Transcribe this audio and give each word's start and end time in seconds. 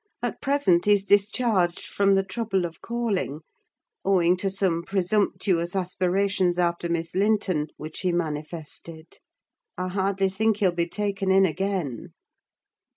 At 0.23 0.41
present 0.41 0.85
he's 0.85 1.03
discharged 1.03 1.85
from 1.85 2.15
the 2.15 2.23
trouble 2.23 2.65
of 2.65 2.81
calling; 2.81 3.41
owing 4.03 4.35
to 4.37 4.49
some 4.49 4.81
presumptuous 4.81 5.75
aspirations 5.75 6.57
after 6.57 6.89
Miss 6.89 7.13
Linton 7.13 7.67
which 7.77 7.99
he 7.99 8.11
manifested. 8.11 9.19
I 9.77 9.89
hardly 9.89 10.29
think 10.29 10.57
he'll 10.57 10.71
be 10.71 10.87
taken 10.89 11.29
in 11.29 11.45
again." 11.45 12.13